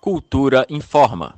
Cultura 0.00 0.64
informa. 0.70 1.34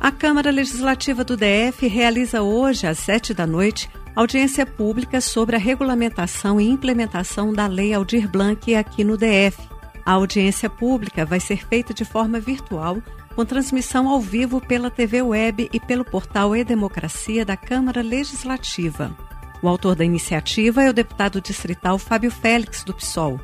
A 0.00 0.10
Câmara 0.10 0.50
Legislativa 0.50 1.22
do 1.22 1.36
DF 1.36 1.86
realiza 1.86 2.40
hoje, 2.40 2.86
às 2.86 2.98
sete 2.98 3.34
da 3.34 3.46
noite, 3.46 3.90
audiência 4.14 4.64
pública 4.64 5.20
sobre 5.20 5.54
a 5.54 5.58
regulamentação 5.58 6.58
e 6.58 6.68
implementação 6.68 7.52
da 7.52 7.66
Lei 7.66 7.92
Aldir 7.92 8.28
Blanc 8.28 8.74
aqui 8.74 9.04
no 9.04 9.18
DF. 9.18 9.58
A 10.04 10.12
audiência 10.12 10.70
pública 10.70 11.26
vai 11.26 11.38
ser 11.38 11.66
feita 11.66 11.92
de 11.92 12.04
forma 12.06 12.40
virtual, 12.40 13.02
com 13.34 13.44
transmissão 13.44 14.08
ao 14.08 14.20
vivo 14.20 14.58
pela 14.58 14.90
TV 14.90 15.20
Web 15.20 15.68
e 15.72 15.78
pelo 15.78 16.06
portal 16.06 16.56
E-Democracia 16.56 17.44
da 17.44 17.56
Câmara 17.56 18.00
Legislativa. 18.00 19.14
O 19.62 19.68
autor 19.68 19.94
da 19.94 20.04
iniciativa 20.04 20.82
é 20.82 20.88
o 20.88 20.94
deputado 20.94 21.40
distrital 21.40 21.98
Fábio 21.98 22.30
Félix, 22.30 22.82
do 22.82 22.94
PSOL. 22.94 23.38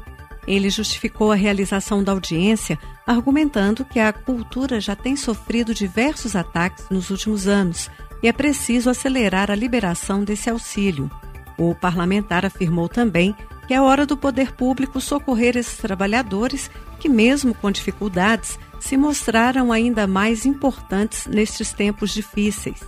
Ele 0.46 0.70
justificou 0.70 1.30
a 1.30 1.36
realização 1.36 2.02
da 2.02 2.12
audiência 2.12 2.79
argumentando 3.06 3.85
que 3.85 4.00
a 4.00 4.12
cultura 4.12 4.80
já 4.80 4.96
tem 4.96 5.17
sofrido 5.17 5.72
diversos 5.72 6.34
ataques 6.34 6.86
nos 6.90 7.11
últimos 7.11 7.46
anos 7.46 7.90
e 8.22 8.29
é 8.29 8.32
preciso 8.32 8.90
acelerar 8.90 9.50
a 9.50 9.54
liberação 9.54 10.25
desse 10.25 10.50
auxílio. 10.50 11.11
O 11.57 11.75
parlamentar 11.75 12.44
afirmou 12.44 12.89
também 12.89 13.36
que 13.67 13.75
é 13.75 13.81
hora 13.81 14.04
do 14.04 14.17
poder 14.17 14.53
público 14.53 15.00
socorrer 15.00 15.57
esses 15.57 15.76
trabalhadores 15.76 16.70
que, 16.98 17.09
mesmo 17.09 17.54
com 17.54 17.70
dificuldades, 17.70 18.59
se 18.81 18.96
mostraram 18.96 19.70
ainda 19.70 20.06
mais 20.06 20.45
importantes 20.45 21.26
nestes 21.26 21.72
tempos 21.72 22.12
difíceis. 22.12 22.81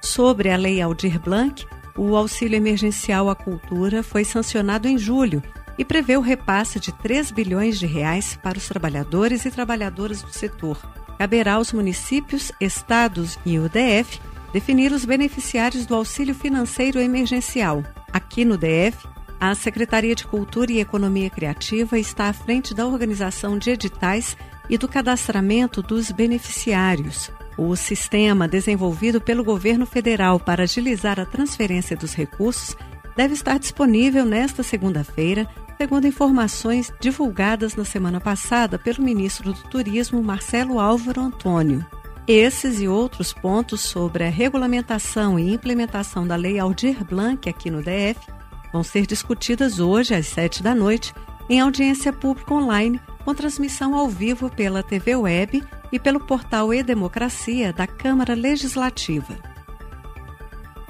Sobre 0.00 0.50
a 0.50 0.56
Lei 0.56 0.80
Aldir 0.80 1.20
Blanc, 1.20 1.66
o 1.96 2.16
auxílio 2.16 2.56
emergencial 2.56 3.28
à 3.28 3.34
cultura 3.34 4.02
foi 4.02 4.24
sancionado 4.24 4.88
em 4.88 4.96
julho 4.96 5.42
e 5.78 5.84
prevê 5.84 6.16
o 6.16 6.20
repasse 6.20 6.78
de 6.78 6.92
3 6.92 7.30
bilhões 7.30 7.78
de 7.78 7.86
reais 7.86 8.38
para 8.42 8.58
os 8.58 8.68
trabalhadores 8.68 9.44
e 9.44 9.50
trabalhadoras 9.50 10.22
do 10.22 10.32
setor. 10.32 10.78
Caberá 11.18 11.54
aos 11.54 11.72
municípios, 11.72 12.52
estados 12.60 13.38
e 13.44 13.58
o 13.58 13.68
DF 13.68 14.20
definir 14.52 14.92
os 14.92 15.04
beneficiários 15.04 15.86
do 15.86 15.94
auxílio 15.94 16.34
financeiro 16.34 17.00
emergencial. 17.00 17.82
Aqui 18.12 18.44
no 18.44 18.56
DF, 18.56 19.08
a 19.40 19.54
Secretaria 19.54 20.14
de 20.14 20.24
Cultura 20.24 20.72
e 20.72 20.80
Economia 20.80 21.28
Criativa 21.28 21.98
está 21.98 22.28
à 22.28 22.32
frente 22.32 22.72
da 22.72 22.86
organização 22.86 23.58
de 23.58 23.70
editais 23.70 24.36
e 24.70 24.78
do 24.78 24.88
cadastramento 24.88 25.82
dos 25.82 26.10
beneficiários. 26.10 27.30
O 27.56 27.74
sistema 27.76 28.48
desenvolvido 28.48 29.20
pelo 29.20 29.44
governo 29.44 29.86
federal 29.86 30.40
para 30.40 30.62
agilizar 30.62 31.20
a 31.20 31.26
transferência 31.26 31.96
dos 31.96 32.14
recursos 32.14 32.76
deve 33.16 33.34
estar 33.34 33.58
disponível 33.58 34.24
nesta 34.24 34.62
segunda-feira 34.62 35.48
segundo 35.76 36.06
informações 36.06 36.92
divulgadas 37.00 37.74
na 37.74 37.84
semana 37.84 38.20
passada 38.20 38.78
pelo 38.78 39.02
ministro 39.02 39.52
do 39.52 39.62
Turismo, 39.64 40.22
Marcelo 40.22 40.78
Álvaro 40.78 41.20
Antônio. 41.20 41.84
Esses 42.26 42.80
e 42.80 42.88
outros 42.88 43.32
pontos 43.32 43.82
sobre 43.82 44.24
a 44.24 44.30
regulamentação 44.30 45.38
e 45.38 45.52
implementação 45.52 46.26
da 46.26 46.36
Lei 46.36 46.58
Aldir 46.58 47.04
Blanc 47.04 47.48
aqui 47.48 47.70
no 47.70 47.82
DF 47.82 48.18
vão 48.72 48.82
ser 48.82 49.06
discutidas 49.06 49.78
hoje 49.78 50.14
às 50.14 50.26
sete 50.26 50.62
da 50.62 50.74
noite 50.74 51.12
em 51.50 51.60
audiência 51.60 52.12
pública 52.12 52.54
online 52.54 53.00
com 53.24 53.34
transmissão 53.34 53.94
ao 53.94 54.08
vivo 54.08 54.50
pela 54.50 54.82
TV 54.82 55.16
Web 55.16 55.62
e 55.92 55.98
pelo 55.98 56.20
portal 56.20 56.72
E-Democracia 56.72 57.72
da 57.72 57.86
Câmara 57.86 58.34
Legislativa. 58.34 59.34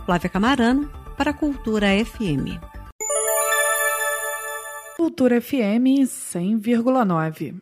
Flávia 0.05 0.31
Camarano, 0.31 0.91
para 1.17 1.31
a 1.31 1.35
Cultura 1.35 1.87
FM. 2.05 2.73
Cultura 4.97 5.39
FM 5.41 6.06
100,9. 6.06 7.61